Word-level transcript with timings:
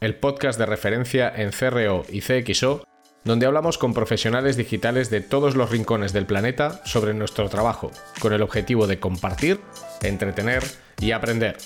el 0.00 0.14
podcast 0.14 0.58
de 0.58 0.64
referencia 0.64 1.30
en 1.34 1.50
CRO 1.50 2.04
y 2.08 2.22
CXO, 2.22 2.84
donde 3.24 3.44
hablamos 3.44 3.76
con 3.76 3.92
profesionales 3.92 4.56
digitales 4.56 5.10
de 5.10 5.20
todos 5.20 5.56
los 5.56 5.70
rincones 5.70 6.14
del 6.14 6.24
planeta 6.24 6.80
sobre 6.86 7.12
nuestro 7.12 7.50
trabajo, 7.50 7.90
con 8.18 8.32
el 8.32 8.40
objetivo 8.40 8.86
de 8.86 8.98
compartir, 8.98 9.60
entretener 10.02 10.62
y 11.00 11.12
aprender. 11.12 11.58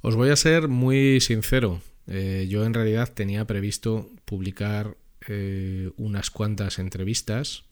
Os 0.00 0.16
voy 0.16 0.30
a 0.30 0.36
ser 0.36 0.68
muy 0.68 1.20
sincero. 1.20 1.80
Eh, 2.06 2.46
yo 2.48 2.64
en 2.64 2.72
realidad 2.72 3.10
tenía 3.12 3.46
previsto 3.46 4.10
publicar 4.24 4.96
eh, 5.28 5.90
unas 5.96 6.30
cuantas 6.30 6.78
entrevistas 6.78 7.64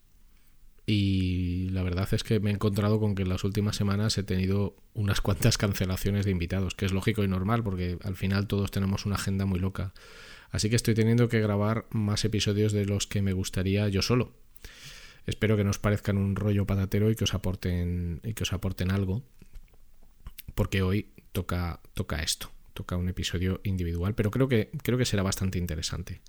y 0.84 1.68
la 1.70 1.82
verdad 1.82 2.08
es 2.12 2.24
que 2.24 2.40
me 2.40 2.50
he 2.50 2.52
encontrado 2.54 2.98
con 2.98 3.14
que 3.14 3.22
en 3.22 3.28
las 3.28 3.44
últimas 3.44 3.76
semanas 3.76 4.18
he 4.18 4.24
tenido 4.24 4.76
unas 4.94 5.20
cuantas 5.20 5.56
cancelaciones 5.58 6.24
de 6.24 6.32
invitados, 6.32 6.74
que 6.74 6.86
es 6.86 6.92
lógico 6.92 7.22
y 7.22 7.28
normal 7.28 7.62
porque 7.62 7.98
al 8.02 8.16
final 8.16 8.48
todos 8.48 8.70
tenemos 8.70 9.06
una 9.06 9.14
agenda 9.14 9.46
muy 9.46 9.60
loca. 9.60 9.92
Así 10.50 10.68
que 10.68 10.76
estoy 10.76 10.94
teniendo 10.94 11.28
que 11.28 11.40
grabar 11.40 11.86
más 11.90 12.24
episodios 12.24 12.72
de 12.72 12.84
los 12.84 13.06
que 13.06 13.22
me 13.22 13.32
gustaría 13.32 13.88
yo 13.88 14.02
solo. 14.02 14.34
Espero 15.26 15.56
que 15.56 15.64
nos 15.64 15.78
parezcan 15.78 16.18
un 16.18 16.34
rollo 16.34 16.66
patatero 16.66 17.10
y 17.10 17.14
que 17.14 17.24
os 17.24 17.32
aporten, 17.32 18.20
y 18.24 18.34
que 18.34 18.42
os 18.42 18.52
aporten 18.52 18.90
algo. 18.90 19.22
Porque 20.54 20.82
hoy 20.82 21.12
toca, 21.30 21.80
toca 21.94 22.22
esto, 22.22 22.50
toca 22.74 22.96
un 22.96 23.08
episodio 23.08 23.60
individual, 23.62 24.14
pero 24.14 24.30
creo 24.30 24.48
que, 24.48 24.70
creo 24.82 24.98
que 24.98 25.06
será 25.06 25.22
bastante 25.22 25.58
interesante. 25.58 26.20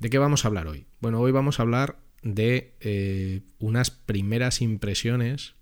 ¿De 0.00 0.08
qué 0.08 0.16
vamos 0.16 0.44
a 0.44 0.48
hablar 0.48 0.66
hoy? 0.66 0.86
Bueno, 1.00 1.20
hoy 1.20 1.30
vamos 1.30 1.60
a 1.60 1.62
hablar 1.62 1.98
de 2.22 2.74
eh, 2.80 3.42
unas 3.58 3.90
primeras 3.90 4.62
impresiones 4.62 5.56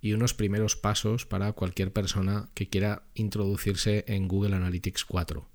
y 0.00 0.14
unos 0.14 0.32
primeros 0.32 0.76
pasos 0.76 1.26
para 1.26 1.52
cualquier 1.52 1.92
persona 1.92 2.48
que 2.54 2.70
quiera 2.70 3.02
introducirse 3.12 4.06
en 4.08 4.28
Google 4.28 4.56
Analytics 4.56 5.04
4. 5.04 5.46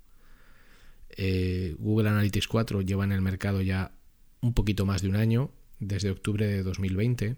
Eh, 1.16 1.74
Google 1.80 2.10
Analytics 2.10 2.46
4 2.46 2.82
lleva 2.82 3.02
en 3.02 3.10
el 3.10 3.22
mercado 3.22 3.60
ya 3.60 3.90
un 4.40 4.54
poquito 4.54 4.86
más 4.86 5.02
de 5.02 5.08
un 5.08 5.16
año, 5.16 5.50
desde 5.80 6.12
octubre 6.12 6.46
de 6.46 6.62
2020, 6.62 7.34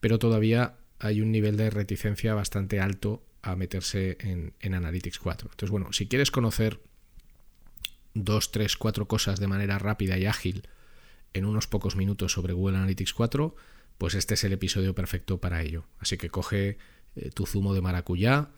pero 0.00 0.18
todavía 0.18 0.74
hay 0.98 1.20
un 1.20 1.30
nivel 1.30 1.56
de 1.56 1.70
reticencia 1.70 2.34
bastante 2.34 2.80
alto 2.80 3.22
a 3.42 3.54
meterse 3.54 4.18
en, 4.18 4.54
en 4.58 4.74
Analytics 4.74 5.20
4. 5.20 5.50
Entonces, 5.52 5.70
bueno, 5.70 5.92
si 5.92 6.08
quieres 6.08 6.32
conocer 6.32 6.80
dos, 8.14 8.52
tres, 8.52 8.76
cuatro 8.76 9.06
cosas 9.06 9.40
de 9.40 9.46
manera 9.46 9.78
rápida 9.78 10.18
y 10.18 10.26
ágil 10.26 10.68
en 11.32 11.44
unos 11.44 11.66
pocos 11.66 11.96
minutos 11.96 12.32
sobre 12.32 12.52
Google 12.52 12.78
Analytics 12.78 13.14
4, 13.14 13.54
pues 13.98 14.14
este 14.14 14.34
es 14.34 14.44
el 14.44 14.52
episodio 14.52 14.94
perfecto 14.94 15.38
para 15.38 15.62
ello. 15.62 15.84
Así 15.98 16.16
que 16.16 16.30
coge 16.30 16.78
eh, 17.16 17.30
tu 17.30 17.46
zumo 17.46 17.74
de 17.74 17.80
maracuyá, 17.80 18.50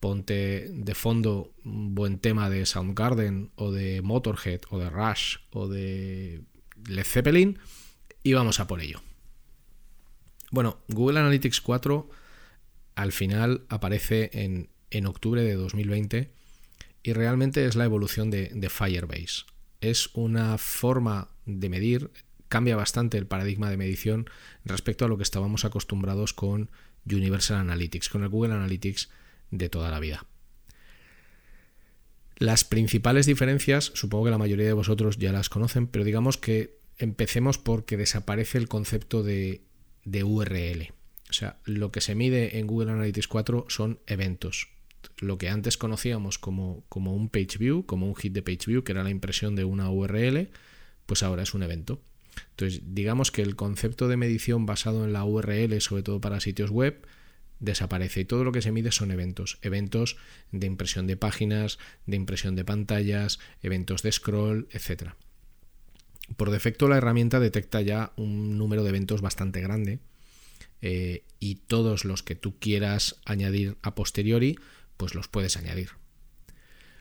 ponte 0.00 0.70
de 0.72 0.94
fondo 0.94 1.52
un 1.64 1.94
buen 1.94 2.18
tema 2.18 2.48
de 2.50 2.66
Soundgarden 2.66 3.50
o 3.56 3.72
de 3.72 4.02
Motorhead 4.02 4.60
o 4.70 4.78
de 4.78 4.90
Rush 4.90 5.38
o 5.50 5.68
de 5.68 6.42
Led 6.86 7.04
Zeppelin 7.04 7.58
y 8.22 8.32
vamos 8.34 8.60
a 8.60 8.66
por 8.66 8.80
ello. 8.80 9.00
Bueno, 10.50 10.78
Google 10.88 11.20
Analytics 11.20 11.60
4 11.60 12.08
al 12.94 13.12
final 13.12 13.66
aparece 13.68 14.30
en, 14.32 14.70
en 14.90 15.06
octubre 15.06 15.42
de 15.42 15.54
2020 15.54 16.30
y 17.06 17.12
realmente 17.12 17.64
es 17.66 17.76
la 17.76 17.84
evolución 17.84 18.32
de, 18.32 18.68
Firebase. 18.68 19.44
Es 19.80 20.10
una 20.14 20.58
forma 20.58 21.30
de 21.44 21.68
medir, 21.68 22.10
cambia 22.48 22.74
bastante 22.74 23.16
el 23.16 23.28
paradigma 23.28 23.70
de 23.70 23.76
medición 23.76 24.28
respecto 24.64 25.04
a 25.04 25.08
lo 25.08 25.16
que 25.16 25.22
estábamos 25.22 25.64
acostumbrados 25.64 26.32
con 26.32 26.68
Universal 27.08 27.58
Analytics, 27.58 28.08
con 28.08 28.24
el 28.24 28.28
Google 28.28 28.54
Analytics 28.54 29.08
de 29.52 29.68
toda 29.68 29.92
la 29.92 30.00
vida. 30.00 30.26
Las 32.38 32.64
principales 32.64 33.24
diferencias, 33.24 33.92
supongo 33.94 34.24
que 34.24 34.32
la 34.32 34.38
mayoría 34.38 34.66
de 34.66 34.72
vosotros 34.72 35.16
ya 35.16 35.30
las 35.30 35.48
conocen, 35.48 35.86
pero 35.86 36.04
digamos 36.04 36.36
que 36.38 36.80
empecemos 36.98 37.56
porque 37.56 37.96
desaparece 37.96 38.58
el 38.58 38.66
concepto 38.66 39.22
de, 39.22 39.62
de 40.04 40.24
URL. 40.24 40.92
O 41.30 41.32
sea, 41.32 41.60
lo 41.66 41.92
que 41.92 42.00
se 42.00 42.16
mide 42.16 42.58
en 42.58 42.66
Google 42.66 42.90
Analytics 42.90 43.28
4 43.28 43.66
son 43.68 44.00
eventos 44.08 44.75
lo 45.18 45.38
que 45.38 45.48
antes 45.48 45.76
conocíamos 45.76 46.38
como, 46.38 46.84
como 46.88 47.14
un 47.14 47.28
page 47.28 47.58
view, 47.58 47.84
como 47.86 48.06
un 48.06 48.14
hit 48.14 48.32
de 48.32 48.42
page 48.42 48.66
view, 48.66 48.84
que 48.84 48.92
era 48.92 49.04
la 49.04 49.10
impresión 49.10 49.56
de 49.56 49.64
una 49.64 49.90
URL, 49.90 50.48
pues 51.06 51.22
ahora 51.22 51.42
es 51.42 51.54
un 51.54 51.62
evento. 51.62 52.00
Entonces, 52.50 52.82
digamos 52.84 53.30
que 53.30 53.42
el 53.42 53.56
concepto 53.56 54.08
de 54.08 54.16
medición 54.16 54.66
basado 54.66 55.04
en 55.04 55.12
la 55.12 55.24
URL, 55.24 55.80
sobre 55.80 56.02
todo 56.02 56.20
para 56.20 56.40
sitios 56.40 56.70
web, 56.70 57.06
desaparece 57.60 58.20
y 58.20 58.24
todo 58.24 58.44
lo 58.44 58.52
que 58.52 58.62
se 58.62 58.72
mide 58.72 58.92
son 58.92 59.10
eventos, 59.10 59.58
eventos 59.62 60.16
de 60.52 60.66
impresión 60.66 61.06
de 61.06 61.16
páginas, 61.16 61.78
de 62.06 62.16
impresión 62.16 62.54
de 62.54 62.64
pantallas, 62.64 63.38
eventos 63.62 64.02
de 64.02 64.12
scroll, 64.12 64.68
etc. 64.72 65.12
Por 66.36 66.50
defecto 66.50 66.88
la 66.88 66.98
herramienta 66.98 67.40
detecta 67.40 67.80
ya 67.80 68.12
un 68.16 68.58
número 68.58 68.82
de 68.82 68.90
eventos 68.90 69.22
bastante 69.22 69.60
grande 69.60 70.00
eh, 70.82 71.24
y 71.40 71.56
todos 71.56 72.04
los 72.04 72.22
que 72.22 72.34
tú 72.34 72.58
quieras 72.58 73.16
añadir 73.24 73.76
a 73.82 73.94
posteriori 73.94 74.58
pues 74.96 75.14
los 75.14 75.28
puedes 75.28 75.56
añadir. 75.56 75.90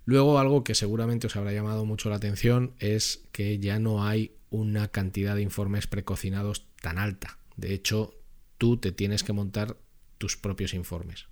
Luego 0.06 0.38
algo 0.38 0.64
que 0.64 0.76
seguramente 0.76 1.28
os 1.28 1.36
habrá 1.36 1.52
llamado 1.52 1.84
mucho 1.86 2.10
la 2.10 2.18
atención 2.18 2.76
es 2.80 3.28
que 3.32 3.58
ya 3.60 3.80
no 3.80 4.06
hay 4.06 4.36
una 4.52 4.88
cantidad 4.88 5.36
de 5.36 5.42
informes 5.42 5.88
precocinados 5.88 6.68
tan 6.82 7.00
alta. 7.00 7.40
De 7.58 7.74
hecho, 7.74 8.14
tú 8.58 8.78
te 8.78 8.92
tienes 8.92 9.24
que 9.24 9.34
montar 9.34 9.78
tus 10.18 10.38
propios 10.38 10.74
informes. 10.74 11.28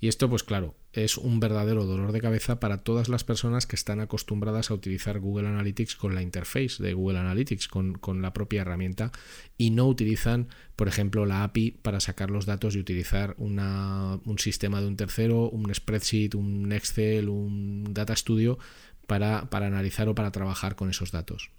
Y 0.00 0.08
esto, 0.08 0.30
pues 0.30 0.44
claro, 0.44 0.76
es 1.04 1.16
un 1.16 1.40
verdadero 1.40 1.84
dolor 1.84 2.12
de 2.12 2.20
cabeza 2.20 2.60
para 2.60 2.78
todas 2.78 3.08
las 3.08 3.24
personas 3.24 3.66
que 3.66 3.76
están 3.76 4.00
acostumbradas 4.00 4.70
a 4.70 4.74
utilizar 4.74 5.20
Google 5.20 5.48
Analytics 5.48 5.96
con 5.96 6.14
la 6.14 6.22
interface 6.22 6.82
de 6.82 6.94
Google 6.94 7.18
Analytics, 7.18 7.68
con, 7.68 8.22
la 8.22 8.32
propia 8.32 8.62
herramienta, 8.62 9.12
y 9.56 9.70
no 9.70 9.86
utilizan, 9.86 10.48
por 10.76 10.88
ejemplo, 10.88 11.26
la 11.26 11.44
API 11.44 11.72
para 11.72 12.00
sacar 12.00 12.30
los 12.30 12.46
datos 12.46 12.74
y 12.74 12.78
utilizar 12.78 13.34
un 13.38 14.38
sistema 14.38 14.80
de 14.80 14.86
un 14.86 14.96
tercero, 14.96 15.48
un 15.50 15.74
spreadsheet, 15.74 16.34
un 16.34 16.72
Excel, 16.72 17.28
un 17.28 17.84
Data 17.92 18.14
Studio 18.14 18.58
para, 19.06 19.50
para 19.50 19.66
analizar 19.66 20.08
o 20.08 20.14
para 20.14 20.32
trabajar 20.32 20.76
con 20.76 20.90
esos 20.90 21.12
datos. 21.12 21.50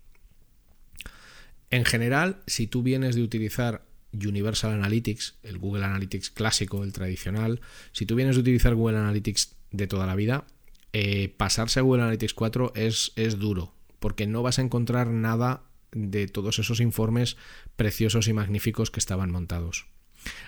En 1.72 1.86
general, 1.86 2.38
si 2.48 2.68
tú 2.68 2.82
vienes 2.82 3.16
de 3.16 3.22
utilizar 3.22 3.89
Universal 4.14 4.74
Analytics, 4.74 5.38
el 5.44 5.58
Google 5.58 5.86
Analytics 5.86 6.30
clásico, 6.30 6.84
el 6.84 6.94
tradicional, 6.94 7.62
si 7.92 8.06
tú 8.06 8.16
vienes 8.16 8.38
a 8.38 8.40
utilizar 8.40 8.76
Google 8.76 8.98
Analytics 8.98 9.56
de 9.72 9.88
toda 9.88 10.06
la 10.06 10.16
vida, 10.16 10.46
eh, 10.94 11.34
pasarse 11.38 11.80
a 11.80 11.84
Google 11.84 12.04
Analytics 12.04 12.34
4 12.34 12.74
es, 12.76 13.12
es 13.16 13.38
duro, 13.38 13.74
porque 14.00 14.28
no 14.28 14.42
vas 14.42 14.60
a 14.60 14.64
encontrar 14.64 15.08
nada 15.08 15.64
de 15.92 16.28
todos 16.28 16.60
esos 16.60 16.80
informes 16.80 17.38
preciosos 17.76 18.28
y 18.28 18.34
magníficos 18.34 18.92
que 18.92 19.00
estaban 19.00 19.32
montados. 19.32 19.88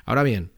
Ahora 0.06 0.24
bien, 0.24 0.52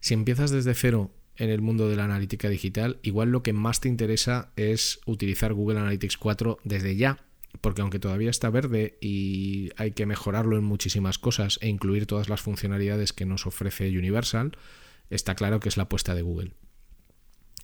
si 0.00 0.14
empiezas 0.14 0.50
desde 0.50 0.74
cero 0.74 1.10
en 1.36 1.50
el 1.50 1.60
mundo 1.60 1.88
de 1.88 1.96
la 1.96 2.04
analítica 2.04 2.48
digital, 2.48 2.98
igual 3.02 3.30
lo 3.30 3.42
que 3.42 3.52
más 3.52 3.80
te 3.80 3.88
interesa 3.88 4.52
es 4.56 5.00
utilizar 5.06 5.52
Google 5.52 5.80
Analytics 5.80 6.16
4 6.16 6.58
desde 6.62 6.96
ya, 6.96 7.24
porque 7.60 7.82
aunque 7.82 7.98
todavía 7.98 8.30
está 8.30 8.50
verde 8.50 8.98
y 9.00 9.70
hay 9.76 9.92
que 9.92 10.06
mejorarlo 10.06 10.56
en 10.56 10.64
muchísimas 10.64 11.18
cosas 11.18 11.58
e 11.62 11.68
incluir 11.68 12.06
todas 12.06 12.28
las 12.28 12.40
funcionalidades 12.40 13.12
que 13.12 13.26
nos 13.26 13.46
ofrece 13.46 13.96
Universal, 13.96 14.52
está 15.10 15.34
claro 15.34 15.60
que 15.60 15.68
es 15.68 15.76
la 15.76 15.84
apuesta 15.84 16.14
de 16.14 16.22
Google. 16.22 16.52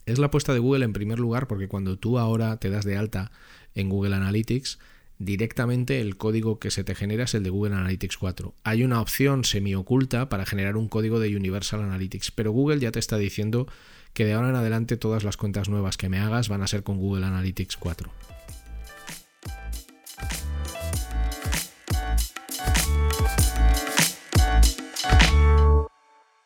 Es 0.05 0.17
la 0.17 0.27
apuesta 0.27 0.53
de 0.53 0.59
Google 0.59 0.85
en 0.85 0.93
primer 0.93 1.19
lugar 1.19 1.47
porque 1.47 1.67
cuando 1.67 1.97
tú 1.97 2.17
ahora 2.17 2.57
te 2.57 2.69
das 2.69 2.85
de 2.85 2.97
alta 2.97 3.31
en 3.75 3.89
Google 3.89 4.15
Analytics, 4.15 4.79
directamente 5.19 6.01
el 6.01 6.17
código 6.17 6.59
que 6.59 6.71
se 6.71 6.83
te 6.83 6.95
genera 6.95 7.25
es 7.25 7.35
el 7.35 7.43
de 7.43 7.51
Google 7.51 7.75
Analytics 7.75 8.17
4. 8.17 8.55
Hay 8.63 8.83
una 8.83 9.01
opción 9.01 9.43
semi-oculta 9.45 10.29
para 10.29 10.45
generar 10.45 10.77
un 10.77 10.87
código 10.87 11.19
de 11.19 11.35
Universal 11.35 11.81
Analytics, 11.81 12.31
pero 12.31 12.51
Google 12.51 12.79
ya 12.79 12.91
te 12.91 12.99
está 12.99 13.17
diciendo 13.17 13.67
que 14.13 14.25
de 14.25 14.33
ahora 14.33 14.49
en 14.49 14.55
adelante 14.55 14.97
todas 14.97 15.23
las 15.23 15.37
cuentas 15.37 15.69
nuevas 15.69 15.97
que 15.97 16.09
me 16.09 16.19
hagas 16.19 16.49
van 16.49 16.63
a 16.63 16.67
ser 16.67 16.83
con 16.83 16.97
Google 16.97 17.25
Analytics 17.25 17.77
4. 17.77 18.11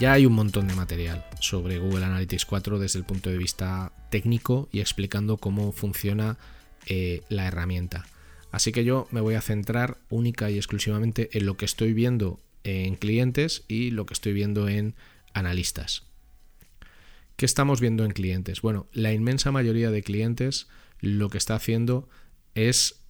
Ya 0.00 0.14
hay 0.14 0.24
un 0.24 0.32
montón 0.32 0.66
de 0.66 0.74
material 0.74 1.26
sobre 1.40 1.78
Google 1.78 2.06
Analytics 2.06 2.46
4 2.46 2.78
desde 2.78 2.98
el 2.98 3.04
punto 3.04 3.28
de 3.28 3.36
vista 3.36 3.92
técnico 4.08 4.66
y 4.72 4.80
explicando 4.80 5.36
cómo 5.36 5.72
funciona 5.72 6.38
eh, 6.86 7.20
la 7.28 7.46
herramienta. 7.46 8.06
Así 8.50 8.72
que 8.72 8.82
yo 8.82 9.08
me 9.10 9.20
voy 9.20 9.34
a 9.34 9.42
centrar 9.42 9.98
única 10.08 10.50
y 10.50 10.56
exclusivamente 10.56 11.28
en 11.36 11.44
lo 11.44 11.58
que 11.58 11.66
estoy 11.66 11.92
viendo 11.92 12.40
en 12.64 12.96
clientes 12.96 13.64
y 13.68 13.90
lo 13.90 14.06
que 14.06 14.14
estoy 14.14 14.32
viendo 14.32 14.70
en 14.70 14.94
analistas. 15.34 16.04
¿Qué 17.36 17.44
estamos 17.44 17.82
viendo 17.82 18.06
en 18.06 18.12
clientes? 18.12 18.62
Bueno, 18.62 18.86
la 18.94 19.12
inmensa 19.12 19.52
mayoría 19.52 19.90
de 19.90 20.02
clientes 20.02 20.68
lo 21.00 21.28
que 21.28 21.36
está 21.36 21.56
haciendo 21.56 22.08
es 22.54 23.02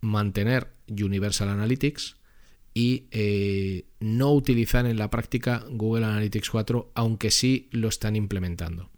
mantener 0.00 0.72
Universal 0.88 1.50
Analytics 1.50 2.16
y 2.74 3.06
eh, 3.10 3.84
no 4.00 4.32
utilizar 4.32 4.86
en 4.86 4.96
la 4.98 5.10
práctica 5.10 5.64
Google 5.68 6.06
Analytics 6.06 6.50
4, 6.50 6.92
aunque 6.94 7.30
sí 7.30 7.68
lo 7.70 7.88
están 7.88 8.16
implementando. 8.16 8.90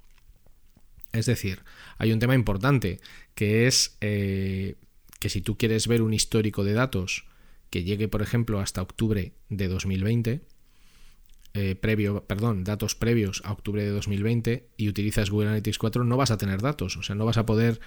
Es 1.13 1.27
decir, 1.27 1.63
hay 1.99 2.13
un 2.13 2.19
tema 2.19 2.35
importante 2.35 3.01
que 3.35 3.67
es 3.67 3.97
eh, 4.01 4.75
que 5.21 5.29
si 5.29 5.41
tú 5.41 5.57
quieres 5.57 5.87
ver 5.87 6.03
un 6.03 6.13
histórico 6.13 6.65
de 6.65 6.75
datos 6.75 7.25
que 7.71 7.85
llegue, 7.85 8.09
por 8.09 8.23
ejemplo, 8.23 8.61
hasta 8.61 8.83
octubre 8.83 9.33
de 9.49 9.69
2020, 9.69 10.43
eh, 11.55 11.77
previo, 11.77 12.25
perdón, 12.25 12.65
datos 12.65 12.97
previos 12.97 13.41
a 13.45 13.53
octubre 13.53 13.85
de 13.85 13.91
2020 13.91 14.67
y 14.77 14.89
utilizas 14.89 15.31
Google 15.31 15.49
Analytics 15.49 15.79
4, 15.79 16.05
no 16.05 16.17
vas 16.17 16.33
a 16.33 16.37
tener 16.37 16.61
datos, 16.61 16.97
o 16.97 17.03
sea, 17.03 17.15
no 17.15 17.25
vas 17.25 17.39
a 17.39 17.47
poder 17.47 17.81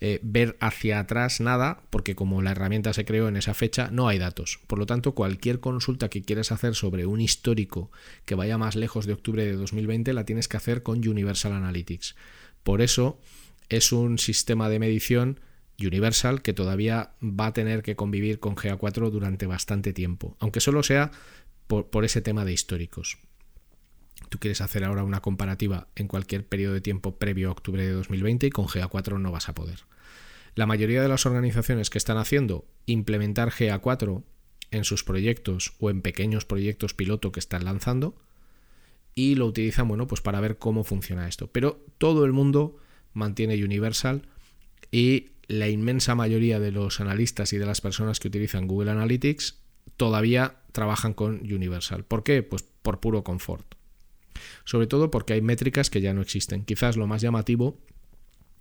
eh, 0.00 0.18
ver 0.24 0.56
hacia 0.58 0.98
atrás 0.98 1.40
nada, 1.40 1.84
porque 1.90 2.16
como 2.16 2.42
la 2.42 2.50
herramienta 2.50 2.92
se 2.92 3.04
creó 3.04 3.28
en 3.28 3.36
esa 3.36 3.54
fecha, 3.54 3.90
no 3.92 4.08
hay 4.08 4.18
datos. 4.18 4.58
Por 4.66 4.80
lo 4.80 4.86
tanto, 4.86 5.14
cualquier 5.14 5.60
consulta 5.60 6.10
que 6.10 6.22
quieras 6.22 6.50
hacer 6.50 6.74
sobre 6.74 7.06
un 7.06 7.20
histórico 7.20 7.92
que 8.24 8.34
vaya 8.34 8.58
más 8.58 8.74
lejos 8.74 9.06
de 9.06 9.12
octubre 9.12 9.44
de 9.44 9.52
2020, 9.52 10.12
la 10.12 10.24
tienes 10.24 10.48
que 10.48 10.56
hacer 10.56 10.82
con 10.82 11.06
Universal 11.06 11.52
Analytics. 11.52 12.16
Por 12.64 12.82
eso 12.82 13.20
es 13.68 13.92
un 13.92 14.18
sistema 14.18 14.68
de 14.68 14.80
medición 14.80 15.38
Universal 15.80 16.42
que 16.42 16.52
todavía 16.52 17.12
va 17.22 17.46
a 17.46 17.52
tener 17.52 17.82
que 17.82 17.96
convivir 17.96 18.40
con 18.40 18.56
GA4 18.56 19.10
durante 19.10 19.46
bastante 19.46 19.92
tiempo, 19.92 20.36
aunque 20.38 20.60
solo 20.60 20.82
sea 20.82 21.10
por, 21.80 22.04
ese 22.04 22.20
tema 22.20 22.44
de 22.44 22.52
históricos 22.52 23.18
tú 24.28 24.38
quieres 24.38 24.60
hacer 24.60 24.84
ahora 24.84 25.04
una 25.04 25.20
comparativa 25.20 25.88
en 25.94 26.08
cualquier 26.08 26.46
periodo 26.46 26.74
de 26.74 26.80
tiempo 26.80 27.18
previo 27.18 27.48
a 27.48 27.52
octubre 27.52 27.84
de 27.84 27.92
2020 27.92 28.46
y 28.46 28.50
con 28.50 28.66
GA4 28.66 29.20
no 29.20 29.30
vas 29.30 29.48
a 29.48 29.54
poder. 29.54 29.80
La 30.54 30.66
mayoría 30.66 31.02
de 31.02 31.08
las 31.08 31.26
organizaciones 31.26 31.90
que 31.90 31.98
están 31.98 32.16
haciendo 32.16 32.64
implementar 32.86 33.50
GA4 33.50 34.22
en 34.70 34.84
sus 34.84 35.04
proyectos 35.04 35.74
o 35.80 35.90
en 35.90 36.02
pequeños 36.02 36.44
proyectos 36.44 36.94
piloto 36.94 37.32
que 37.32 37.40
están 37.40 37.64
lanzando 37.64 38.16
y 39.14 39.34
lo 39.34 39.46
utilizan 39.46 39.88
bueno, 39.88 40.06
pues 40.06 40.20
para 40.20 40.40
ver 40.40 40.56
cómo 40.56 40.84
funciona 40.84 41.28
esto. 41.28 41.48
Pero 41.48 41.84
todo 41.98 42.24
el 42.24 42.32
mundo 42.32 42.76
mantiene 43.12 43.62
Universal 43.62 44.28
y 44.90 45.30
la 45.46 45.68
inmensa 45.68 46.14
mayoría 46.14 46.60
de 46.60 46.72
los 46.72 47.00
analistas 47.00 47.52
y 47.52 47.58
de 47.58 47.66
las 47.66 47.80
personas 47.80 48.20
que 48.20 48.28
utilizan 48.28 48.66
Google 48.66 48.90
Analytics 48.90 49.61
todavía 49.96 50.56
trabajan 50.72 51.14
con 51.14 51.40
Universal. 51.40 52.04
¿Por 52.04 52.22
qué? 52.22 52.42
Pues 52.42 52.64
por 52.82 53.00
puro 53.00 53.22
confort 53.22 53.74
sobre 54.64 54.86
todo 54.86 55.10
porque 55.10 55.34
hay 55.34 55.42
métricas 55.42 55.90
que 55.90 56.00
ya 56.00 56.14
no 56.14 56.22
existen. 56.22 56.64
Quizás 56.64 56.96
lo 56.96 57.06
más 57.06 57.22
llamativo, 57.22 57.78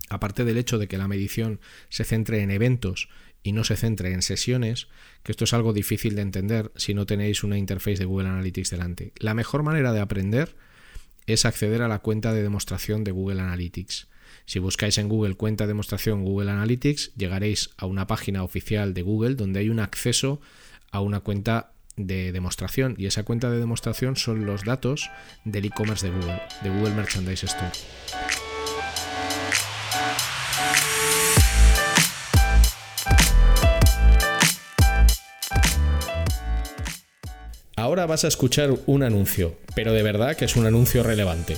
aparte 0.09 0.45
del 0.45 0.57
hecho 0.57 0.77
de 0.77 0.87
que 0.87 0.97
la 0.97 1.07
medición 1.07 1.59
se 1.89 2.03
centre 2.03 2.41
en 2.41 2.51
eventos 2.51 3.09
y 3.43 3.53
no 3.53 3.63
se 3.63 3.75
centre 3.75 4.13
en 4.13 4.21
sesiones, 4.21 4.87
que 5.23 5.31
esto 5.31 5.45
es 5.45 5.53
algo 5.53 5.73
difícil 5.73 6.15
de 6.15 6.21
entender 6.21 6.71
si 6.75 6.93
no 6.93 7.05
tenéis 7.05 7.43
una 7.43 7.57
interface 7.57 7.97
de 7.97 8.05
Google 8.05 8.29
Analytics 8.29 8.69
delante. 8.69 9.13
La 9.17 9.33
mejor 9.33 9.63
manera 9.63 9.93
de 9.93 9.99
aprender 9.99 10.55
es 11.25 11.45
acceder 11.45 11.81
a 11.81 11.87
la 11.87 11.99
cuenta 11.99 12.33
de 12.33 12.43
demostración 12.43 13.03
de 13.03 13.11
Google 13.11 13.41
Analytics. 13.41 14.07
Si 14.45 14.59
buscáis 14.59 14.97
en 14.97 15.09
Google 15.09 15.35
cuenta 15.35 15.65
de 15.65 15.69
demostración 15.69 16.23
Google 16.23 16.51
Analytics, 16.51 17.13
llegaréis 17.15 17.71
a 17.77 17.85
una 17.85 18.07
página 18.07 18.43
oficial 18.43 18.93
de 18.93 19.01
Google 19.01 19.35
donde 19.35 19.59
hay 19.59 19.69
un 19.69 19.79
acceso 19.79 20.39
a 20.91 21.01
una 21.01 21.21
cuenta 21.21 21.71
de 21.95 22.31
demostración 22.31 22.95
y 22.97 23.05
esa 23.05 23.23
cuenta 23.23 23.49
de 23.49 23.59
demostración 23.59 24.15
son 24.15 24.45
los 24.45 24.63
datos 24.63 25.09
del 25.43 25.65
e-commerce 25.65 26.07
de 26.07 26.13
Google, 26.13 26.41
de 26.63 26.69
Google 26.69 26.95
Merchandise 26.95 27.45
Store. 27.45 27.71
Ahora 37.75 38.05
vas 38.05 38.23
a 38.25 38.27
escuchar 38.27 38.69
un 38.85 39.01
anuncio, 39.01 39.55
pero 39.75 39.91
de 39.91 40.03
verdad 40.03 40.35
que 40.35 40.45
es 40.45 40.55
un 40.55 40.67
anuncio 40.67 41.01
relevante. 41.01 41.57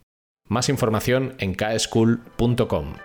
Más 0.51 0.67
información 0.67 1.33
en 1.37 1.55
kschool.com. 1.55 2.95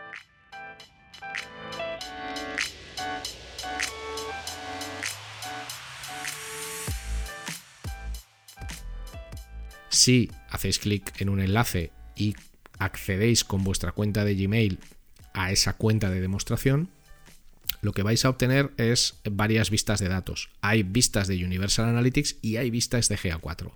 Si 9.90 10.28
hacéis 10.50 10.80
clic 10.80 11.20
en 11.20 11.28
un 11.28 11.38
enlace 11.38 11.92
y 12.16 12.34
accedéis 12.80 13.44
con 13.44 13.62
vuestra 13.62 13.92
cuenta 13.92 14.24
de 14.24 14.34
Gmail 14.34 14.80
a 15.32 15.52
esa 15.52 15.74
cuenta 15.74 16.10
de 16.10 16.20
demostración, 16.20 16.90
lo 17.80 17.92
que 17.92 18.02
vais 18.02 18.24
a 18.24 18.30
obtener 18.30 18.72
es 18.76 19.20
varias 19.22 19.70
vistas 19.70 20.00
de 20.00 20.08
datos. 20.08 20.50
Hay 20.62 20.82
vistas 20.82 21.28
de 21.28 21.44
Universal 21.44 21.90
Analytics 21.90 22.38
y 22.42 22.56
hay 22.56 22.70
vistas 22.70 23.08
de 23.08 23.16
GA4. 23.16 23.70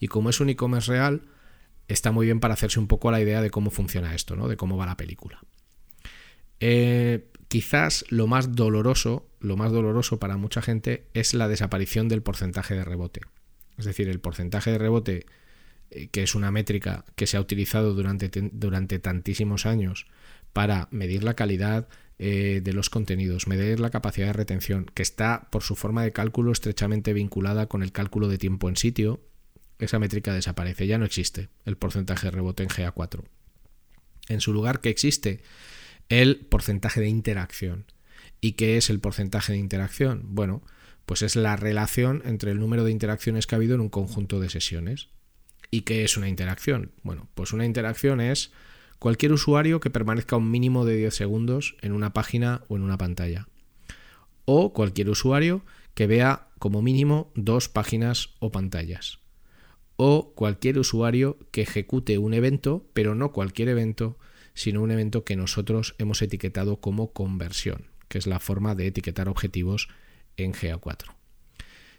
Y 0.00 0.08
como 0.08 0.28
es 0.28 0.40
un 0.40 0.48
e-commerce 0.48 0.90
real, 0.90 1.22
está 1.88 2.12
muy 2.12 2.26
bien 2.26 2.40
para 2.40 2.54
hacerse 2.54 2.80
un 2.80 2.86
poco 2.86 3.10
la 3.10 3.20
idea 3.20 3.42
de 3.42 3.50
cómo 3.50 3.70
funciona 3.70 4.14
esto, 4.14 4.36
¿no? 4.36 4.48
de 4.48 4.56
cómo 4.56 4.76
va 4.76 4.86
la 4.86 4.96
película. 4.96 5.40
Eh, 6.60 7.26
quizás 7.48 8.04
lo 8.08 8.26
más 8.26 8.54
doloroso, 8.54 9.28
lo 9.40 9.56
más 9.56 9.72
doloroso 9.72 10.18
para 10.18 10.36
mucha 10.36 10.62
gente 10.62 11.06
es 11.12 11.34
la 11.34 11.48
desaparición 11.48 12.08
del 12.08 12.22
porcentaje 12.22 12.74
de 12.74 12.84
rebote. 12.84 13.20
Es 13.78 13.84
decir, 13.84 14.08
el 14.08 14.20
porcentaje 14.20 14.70
de 14.70 14.78
rebote, 14.78 15.26
eh, 15.90 16.08
que 16.08 16.22
es 16.22 16.34
una 16.34 16.50
métrica 16.50 17.04
que 17.16 17.26
se 17.26 17.36
ha 17.36 17.40
utilizado 17.40 17.94
durante, 17.94 18.30
durante 18.52 18.98
tantísimos 18.98 19.66
años 19.66 20.06
para 20.52 20.88
medir 20.90 21.24
la 21.24 21.34
calidad 21.34 21.88
eh, 22.18 22.60
de 22.62 22.72
los 22.72 22.90
contenidos, 22.90 23.48
medir 23.48 23.80
la 23.80 23.90
capacidad 23.90 24.28
de 24.28 24.32
retención, 24.34 24.86
que 24.94 25.02
está 25.02 25.48
por 25.50 25.62
su 25.62 25.74
forma 25.74 26.04
de 26.04 26.12
cálculo 26.12 26.52
estrechamente 26.52 27.12
vinculada 27.12 27.66
con 27.66 27.82
el 27.82 27.90
cálculo 27.90 28.28
de 28.28 28.38
tiempo 28.38 28.68
en 28.68 28.76
sitio, 28.76 29.20
esa 29.78 29.98
métrica 29.98 30.32
desaparece, 30.34 30.86
ya 30.86 30.98
no 30.98 31.04
existe 31.04 31.48
el 31.64 31.76
porcentaje 31.76 32.26
de 32.26 32.30
rebote 32.30 32.62
en 32.62 32.68
GA4. 32.68 33.24
En 34.28 34.40
su 34.40 34.52
lugar, 34.52 34.80
que 34.80 34.90
existe 34.90 35.42
el 36.08 36.46
porcentaje 36.46 37.00
de 37.00 37.08
interacción. 37.08 37.86
¿Y 38.40 38.52
qué 38.52 38.76
es 38.76 38.90
el 38.90 39.00
porcentaje 39.00 39.52
de 39.52 39.58
interacción? 39.58 40.22
Bueno, 40.24 40.62
pues 41.06 41.22
es 41.22 41.36
la 41.36 41.56
relación 41.56 42.22
entre 42.24 42.52
el 42.52 42.60
número 42.60 42.84
de 42.84 42.92
interacciones 42.92 43.46
que 43.46 43.54
ha 43.54 43.58
habido 43.58 43.74
en 43.74 43.80
un 43.80 43.88
conjunto 43.88 44.40
de 44.40 44.50
sesiones. 44.50 45.08
¿Y 45.70 45.82
qué 45.82 46.04
es 46.04 46.16
una 46.16 46.28
interacción? 46.28 46.92
Bueno, 47.02 47.28
pues 47.34 47.52
una 47.52 47.64
interacción 47.64 48.20
es 48.20 48.52
Cualquier 49.02 49.32
usuario 49.32 49.80
que 49.80 49.90
permanezca 49.90 50.36
un 50.36 50.48
mínimo 50.48 50.84
de 50.84 50.96
10 50.96 51.12
segundos 51.12 51.74
en 51.80 51.90
una 51.90 52.12
página 52.12 52.62
o 52.68 52.76
en 52.76 52.82
una 52.82 52.98
pantalla. 52.98 53.48
O 54.44 54.72
cualquier 54.72 55.10
usuario 55.10 55.64
que 55.94 56.06
vea 56.06 56.50
como 56.60 56.82
mínimo 56.82 57.32
dos 57.34 57.68
páginas 57.68 58.28
o 58.38 58.52
pantallas. 58.52 59.18
O 60.04 60.32
cualquier 60.34 60.80
usuario 60.80 61.38
que 61.52 61.62
ejecute 61.62 62.18
un 62.18 62.34
evento, 62.34 62.84
pero 62.92 63.14
no 63.14 63.30
cualquier 63.30 63.68
evento, 63.68 64.18
sino 64.52 64.82
un 64.82 64.90
evento 64.90 65.24
que 65.24 65.36
nosotros 65.36 65.94
hemos 65.98 66.20
etiquetado 66.22 66.80
como 66.80 67.12
conversión, 67.12 67.86
que 68.08 68.18
es 68.18 68.26
la 68.26 68.40
forma 68.40 68.74
de 68.74 68.88
etiquetar 68.88 69.28
objetivos 69.28 69.86
en 70.36 70.54
GA4. 70.54 71.14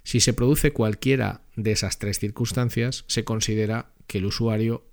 Si 0.04 0.20
se 0.20 0.34
produce 0.34 0.74
cualquiera 0.74 1.44
de 1.56 1.72
esas 1.72 1.98
tres 1.98 2.20
circunstancias, 2.20 3.06
se 3.08 3.24
considera 3.24 3.94
que 4.06 4.18
el 4.18 4.26
usuario 4.26 4.84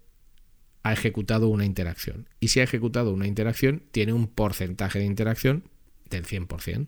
ha 0.84 0.92
ejecutado 0.92 1.48
una 1.48 1.64
interacción. 1.64 2.28
Y 2.38 2.46
si 2.46 2.60
ha 2.60 2.62
ejecutado 2.62 3.12
una 3.12 3.26
interacción, 3.26 3.82
tiene 3.90 4.12
un 4.12 4.28
porcentaje 4.28 5.00
de 5.00 5.06
interacción 5.06 5.64
del 6.08 6.26
100%. 6.26 6.86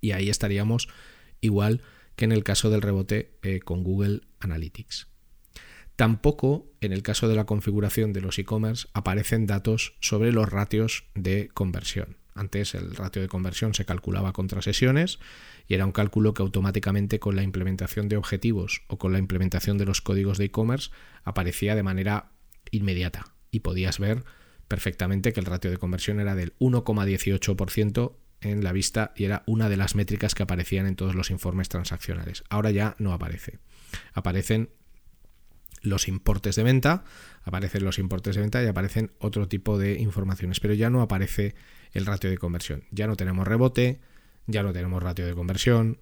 Y 0.00 0.12
ahí 0.12 0.30
estaríamos 0.30 0.88
igual 1.42 1.82
que 2.16 2.24
en 2.24 2.32
el 2.32 2.44
caso 2.44 2.70
del 2.70 2.82
rebote 2.82 3.32
eh, 3.42 3.60
con 3.60 3.82
Google 3.82 4.22
Analytics. 4.40 5.08
Tampoco 5.96 6.72
en 6.80 6.92
el 6.92 7.02
caso 7.02 7.28
de 7.28 7.36
la 7.36 7.46
configuración 7.46 8.12
de 8.12 8.20
los 8.20 8.38
e-commerce 8.38 8.88
aparecen 8.94 9.46
datos 9.46 9.94
sobre 10.00 10.32
los 10.32 10.48
ratios 10.48 11.04
de 11.14 11.48
conversión. 11.54 12.16
Antes 12.34 12.74
el 12.74 12.96
ratio 12.96 13.22
de 13.22 13.28
conversión 13.28 13.74
se 13.74 13.84
calculaba 13.84 14.32
contra 14.32 14.60
sesiones 14.60 15.20
y 15.68 15.74
era 15.74 15.86
un 15.86 15.92
cálculo 15.92 16.34
que 16.34 16.42
automáticamente 16.42 17.20
con 17.20 17.36
la 17.36 17.44
implementación 17.44 18.08
de 18.08 18.16
objetivos 18.16 18.82
o 18.88 18.98
con 18.98 19.12
la 19.12 19.20
implementación 19.20 19.78
de 19.78 19.84
los 19.84 20.00
códigos 20.00 20.36
de 20.36 20.46
e-commerce 20.46 20.90
aparecía 21.22 21.76
de 21.76 21.84
manera 21.84 22.32
inmediata 22.72 23.32
y 23.52 23.60
podías 23.60 24.00
ver 24.00 24.24
perfectamente 24.66 25.32
que 25.32 25.38
el 25.38 25.46
ratio 25.46 25.70
de 25.70 25.78
conversión 25.78 26.18
era 26.18 26.34
del 26.34 26.56
1,18% 26.58 28.16
en 28.44 28.64
la 28.64 28.72
vista 28.72 29.12
y 29.16 29.24
era 29.24 29.42
una 29.46 29.68
de 29.68 29.76
las 29.76 29.94
métricas 29.94 30.34
que 30.34 30.42
aparecían 30.42 30.86
en 30.86 30.96
todos 30.96 31.14
los 31.14 31.30
informes 31.30 31.68
transaccionales. 31.68 32.44
Ahora 32.48 32.70
ya 32.70 32.96
no 32.98 33.12
aparece. 33.12 33.58
Aparecen 34.12 34.70
los 35.82 36.08
importes 36.08 36.56
de 36.56 36.62
venta, 36.62 37.04
aparecen 37.42 37.84
los 37.84 37.98
importes 37.98 38.34
de 38.34 38.40
venta 38.40 38.62
y 38.62 38.66
aparecen 38.66 39.12
otro 39.18 39.48
tipo 39.48 39.78
de 39.78 40.00
informaciones, 40.00 40.60
pero 40.60 40.74
ya 40.74 40.90
no 40.90 41.02
aparece 41.02 41.54
el 41.92 42.06
ratio 42.06 42.30
de 42.30 42.38
conversión. 42.38 42.84
Ya 42.90 43.06
no 43.06 43.16
tenemos 43.16 43.46
rebote, 43.46 44.00
ya 44.46 44.62
no 44.62 44.72
tenemos 44.72 45.02
ratio 45.02 45.26
de 45.26 45.34
conversión 45.34 45.98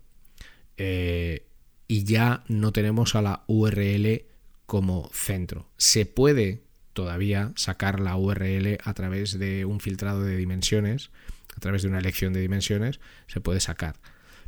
eh, 0.77 1.47
y 1.89 2.05
ya 2.05 2.45
no 2.49 2.73
tenemos 2.73 3.15
a 3.15 3.23
la 3.23 3.45
URL 3.47 4.25
como 4.67 5.11
centro. 5.13 5.69
Se 5.77 6.07
puede 6.07 6.63
todavía 6.93 7.53
sacar 7.57 8.01
la 8.01 8.17
URL 8.17 8.79
a 8.83 8.95
través 8.95 9.39
de 9.39 9.65
un 9.65 9.81
filtrado 9.81 10.23
de 10.23 10.37
dimensiones, 10.37 11.11
a 11.57 11.61
través 11.61 11.83
de 11.83 11.89
una 11.89 11.99
elección 11.99 12.33
de 12.33 12.41
dimensiones, 12.41 13.01
se 13.27 13.41
puede 13.41 13.61
sacar. 13.61 13.97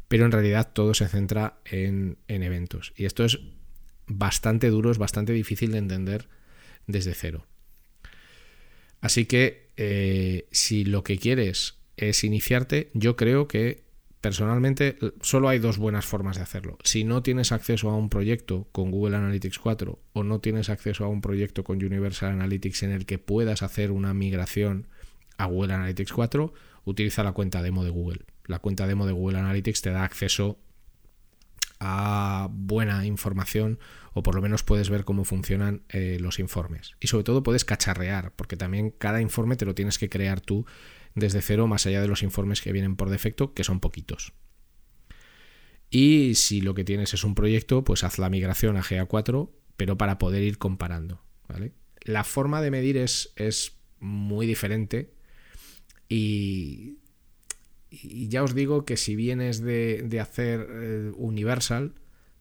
Pero 0.09 0.25
en 0.27 0.33
realidad 0.33 0.71
todo 0.73 0.95
se 0.95 1.09
centra 1.09 1.59
en, 1.65 2.19
eventos. 2.29 2.93
Y 2.97 3.05
esto 3.05 3.25
es 3.25 3.41
bastante 4.07 4.69
duro, 4.69 4.91
es 4.91 4.99
bastante 4.99 5.33
difícil 5.33 5.73
de 5.73 5.79
entender 5.79 6.29
desde 6.87 7.15
cero. 7.15 7.47
Así 9.01 9.27
que 9.27 9.71
eh, 9.77 10.47
si 10.51 10.85
lo 10.85 11.05
que 11.05 11.19
quieres 11.19 11.77
es 11.97 12.25
iniciarte, 12.25 12.91
yo 12.95 13.17
creo 13.17 13.49
que 13.49 13.84
Personalmente, 14.25 14.97
solo 15.21 15.51
hay 15.51 15.59
dos 15.59 15.77
buenas 15.77 16.07
formas 16.07 16.39
de 16.39 16.43
hacerlo. 16.45 16.79
Si 16.83 17.05
no 17.05 17.23
tienes 17.23 17.53
acceso 17.53 17.91
a 17.91 17.95
un 17.95 18.09
proyecto 18.09 18.67
con 18.73 18.91
Google 18.91 19.19
Analytics 19.19 19.59
4 19.59 19.99
o 20.15 20.25
no 20.25 20.41
tienes 20.41 20.71
acceso 20.71 21.05
a 21.05 21.09
un 21.09 21.21
proyecto 21.21 21.63
con 21.63 21.77
Universal 21.77 22.33
Analytics 22.33 22.85
en 22.85 22.93
el 22.93 23.05
que 23.05 23.19
puedas 23.19 23.63
hacer 23.63 23.91
una 23.91 24.15
migración 24.15 24.89
a 25.37 25.45
Google 25.45 25.75
Analytics 25.75 26.15
4, 26.15 26.55
utiliza 26.87 27.23
la 27.23 27.33
cuenta 27.33 27.61
demo 27.61 27.85
de 27.85 27.91
Google. 27.91 28.21
La 28.47 28.61
cuenta 28.61 28.87
demo 28.87 29.05
de 29.05 29.13
Google 29.13 29.41
Analytics 29.41 29.83
te 29.83 29.91
da 29.91 30.05
acceso 30.05 30.59
a 31.79 32.49
buena 32.51 33.05
información 33.05 33.79
o 34.15 34.23
por 34.23 34.37
lo 34.37 34.41
menos 34.41 34.63
puedes 34.63 34.89
ver 34.89 35.05
cómo 35.05 35.25
funcionan 35.25 35.83
eh, 35.91 36.17
los 36.19 36.39
informes. 36.39 36.97
Y 36.99 37.09
sobre 37.09 37.25
todo 37.25 37.43
puedes 37.43 37.67
cacharrear, 37.67 38.33
porque 38.37 38.57
también 38.57 38.91
cada 38.91 39.21
informe 39.21 39.57
te 39.57 39.67
lo 39.67 39.75
tienes 39.75 39.99
que 39.99 40.09
crear 40.09 40.41
tú 40.41 40.65
desde 41.15 41.43
cero, 41.43 41.67
más 41.67 41.87
allá 41.87 42.01
de 42.01 42.09
los 42.09 42.23
informes 42.23 42.61
que 42.61 42.73
vienen 42.73 42.97
por 42.97 43.11
defecto, 43.11 43.55
que 43.55 43.65
son 43.65 43.81
poquitos. 43.81 44.33
Y 45.91 46.35
si 46.35 46.61
lo 46.61 46.75
que 46.75 46.85
tienes 46.85 47.15
es 47.15 47.25
un 47.25 47.35
proyecto, 47.35 47.85
pues 47.85 48.03
haz 48.03 48.19
la 48.19 48.29
migración 48.29 48.77
a 48.77 48.83
GA4, 48.83 49.51
pero 49.77 49.97
para 49.97 50.19
poder 50.19 50.43
ir 50.43 50.59
comparando. 50.59 51.21
La 52.03 52.25
forma 52.25 52.61
de 52.61 52.71
medir 52.71 52.97
es, 52.97 53.33
es 53.37 53.77
muy 54.01 54.47
diferente 54.47 55.15
y, 56.09 56.99
ya 57.91 58.43
os 58.43 58.55
digo 58.55 58.85
que 58.85 58.97
si 58.97 59.15
vienes 59.15 59.61
de, 59.61 60.03
de 60.05 60.21
hacer 60.21 60.67
eh, 60.69 61.13
Universal, 61.17 61.95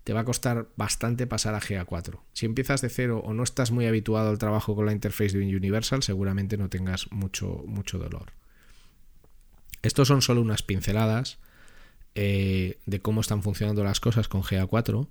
te 0.03 0.13
va 0.13 0.21
a 0.21 0.25
costar 0.25 0.69
bastante 0.75 1.27
pasar 1.27 1.55
a 1.55 1.61
GA4. 1.61 2.21
Si 2.33 2.45
empiezas 2.45 2.81
de 2.81 2.89
cero 2.89 3.21
o 3.23 3.33
no 3.33 3.43
estás 3.43 3.71
muy 3.71 3.85
habituado 3.85 4.29
al 4.29 4.37
trabajo 4.37 4.75
con 4.75 4.85
la 4.85 4.91
interface 4.91 5.37
de 5.37 5.55
Universal, 5.55 6.03
seguramente 6.03 6.57
no 6.57 6.69
tengas 6.69 7.11
mucho, 7.11 7.63
mucho 7.67 7.99
dolor. 7.99 8.33
Estos 9.83 10.07
son 10.07 10.21
solo 10.21 10.41
unas 10.41 10.63
pinceladas 10.63 11.37
eh, 12.15 12.79
de 12.85 13.01
cómo 13.01 13.21
están 13.21 13.43
funcionando 13.43 13.83
las 13.83 13.99
cosas 13.99 14.27
con 14.27 14.41
GA4, 14.41 15.07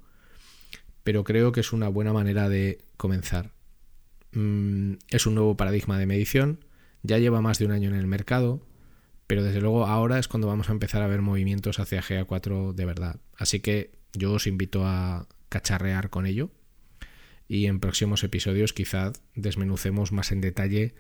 pero 1.04 1.24
creo 1.24 1.52
que 1.52 1.60
es 1.60 1.72
una 1.72 1.88
buena 1.88 2.12
manera 2.12 2.48
de 2.48 2.78
comenzar. 2.96 3.52
Mm, 4.32 4.94
es 5.10 5.26
un 5.26 5.34
nuevo 5.34 5.56
paradigma 5.56 5.98
de 5.98 6.06
medición, 6.06 6.64
ya 7.02 7.18
lleva 7.18 7.40
más 7.40 7.58
de 7.58 7.66
un 7.66 7.72
año 7.72 7.90
en 7.90 7.96
el 7.96 8.06
mercado, 8.06 8.66
pero 9.26 9.44
desde 9.44 9.60
luego 9.60 9.86
ahora 9.86 10.18
es 10.18 10.26
cuando 10.26 10.46
vamos 10.46 10.68
a 10.68 10.72
empezar 10.72 11.02
a 11.02 11.06
ver 11.06 11.22
movimientos 11.22 11.78
hacia 11.78 12.02
GA4 12.02 12.72
de 12.72 12.84
verdad. 12.84 13.20
Así 13.36 13.60
que 13.60 13.92
yo 14.14 14.32
os 14.32 14.46
invito 14.46 14.86
a 14.86 15.26
cacharrear 15.48 16.08
con 16.08 16.26
ello 16.26 16.50
y 17.48 17.66
en 17.66 17.80
próximos 17.80 18.24
episodios 18.24 18.72
quizás 18.72 19.22
desmenucemos 19.34 20.12
más 20.12 20.32
en 20.32 20.40
detalle 20.40 20.94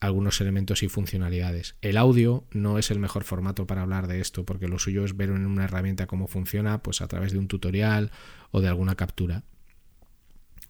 algunos 0.00 0.40
elementos 0.40 0.82
y 0.82 0.88
funcionalidades. 0.88 1.76
El 1.80 1.96
audio 1.96 2.44
no 2.50 2.78
es 2.78 2.90
el 2.90 2.98
mejor 2.98 3.24
formato 3.24 3.66
para 3.66 3.82
hablar 3.82 4.06
de 4.06 4.20
esto, 4.20 4.44
porque 4.44 4.68
lo 4.68 4.78
suyo 4.78 5.04
es 5.04 5.16
ver 5.16 5.30
en 5.30 5.46
una 5.46 5.64
herramienta 5.64 6.06
cómo 6.06 6.28
funciona, 6.28 6.82
pues 6.82 7.00
a 7.00 7.08
través 7.08 7.32
de 7.32 7.38
un 7.38 7.48
tutorial 7.48 8.10
o 8.50 8.60
de 8.60 8.68
alguna 8.68 8.94
captura. 8.94 9.42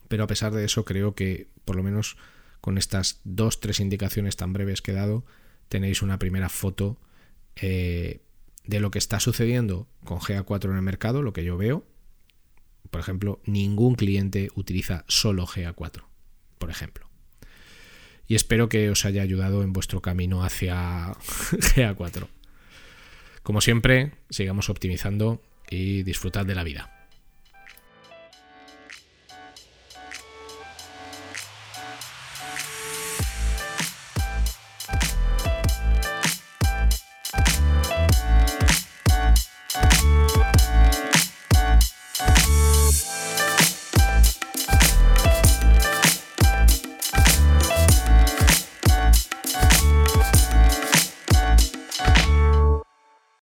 Pero 0.07 0.23
a 0.23 0.27
pesar 0.27 0.53
de 0.53 0.63
eso, 0.63 0.85
creo 0.85 1.13
que 1.15 1.47
por 1.65 1.75
lo 1.75 1.83
menos 1.83 2.17
con 2.61 2.77
estas 2.77 3.19
dos, 3.23 3.59
tres 3.59 3.79
indicaciones 3.79 4.37
tan 4.37 4.53
breves 4.53 4.81
que 4.81 4.91
he 4.91 4.95
dado, 4.95 5.25
tenéis 5.67 6.01
una 6.01 6.19
primera 6.19 6.49
foto 6.49 6.97
eh, 7.57 8.21
de 8.65 8.79
lo 8.79 8.91
que 8.91 8.99
está 8.99 9.19
sucediendo 9.19 9.87
con 10.05 10.19
GA4 10.19 10.69
en 10.69 10.75
el 10.77 10.81
mercado, 10.81 11.21
lo 11.21 11.33
que 11.33 11.43
yo 11.43 11.57
veo. 11.57 11.85
Por 12.89 13.01
ejemplo, 13.01 13.41
ningún 13.45 13.95
cliente 13.95 14.49
utiliza 14.55 15.03
solo 15.09 15.45
GA4, 15.45 16.03
por 16.57 16.69
ejemplo 16.69 17.06
y 18.27 18.35
espero 18.35 18.69
que 18.69 18.89
os 18.89 19.05
haya 19.05 19.21
ayudado 19.21 19.63
en 19.63 19.73
vuestro 19.73 20.01
camino 20.01 20.43
hacia 20.43 21.13
GA4. 21.51 22.27
Como 23.43 23.61
siempre, 23.61 24.11
sigamos 24.29 24.69
optimizando 24.69 25.41
y 25.69 26.03
disfrutad 26.03 26.45
de 26.45 26.55
la 26.55 26.63
vida. 26.63 26.96